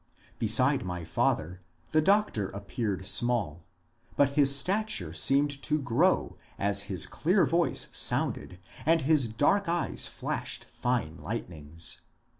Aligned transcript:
Beside 0.39 0.83
my 0.83 1.05
father 1.05 1.61
the 1.91 2.01
doctor 2.01 2.49
appeared 2.49 3.05
small, 3.05 3.67
but 4.15 4.31
his 4.31 4.55
stature 4.55 5.13
seemed 5.13 5.61
to 5.61 5.77
grow 5.77 6.37
as 6.57 6.85
his 6.89 7.05
clear 7.05 7.45
voice 7.45 7.87
sounded 7.93 8.57
and 8.83 9.03
his 9.03 9.27
dark 9.27 9.69
eyes 9.69 10.07
flashed 10.07 10.65
fine 10.65 11.17
lightnings. 11.17 12.01